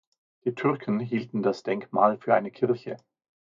[0.45, 2.97] Die Türken hielten das Denkmal für eine Kirche.